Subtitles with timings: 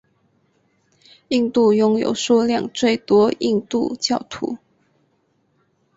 [1.27, 4.57] 印度拥有数量最多印度教徒。